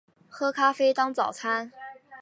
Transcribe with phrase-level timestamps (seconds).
[0.27, 1.71] 喝咖啡当早餐